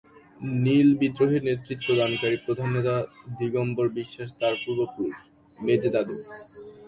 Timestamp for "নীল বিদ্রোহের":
0.63-1.41